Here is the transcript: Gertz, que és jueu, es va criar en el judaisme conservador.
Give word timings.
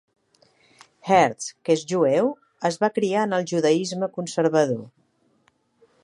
Gertz, 1.09 1.49
que 1.67 1.73
és 1.75 1.83
jueu, 1.91 2.31
es 2.71 2.79
va 2.85 2.89
criar 2.95 3.25
en 3.29 3.35
el 3.39 3.45
judaisme 3.51 4.09
conservador. 4.19 4.83